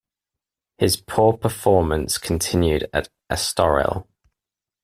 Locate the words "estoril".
3.31-4.07